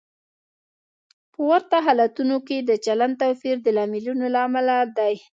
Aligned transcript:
په 1.33 1.41
ورته 1.49 1.77
حالتونو 1.85 2.37
کې 2.47 2.57
د 2.61 2.71
چلند 2.85 3.15
توپیر 3.21 3.57
د 3.63 3.67
لاملونو 3.77 4.25
له 4.33 4.39
امله 4.47 4.75
دی. 4.97 5.15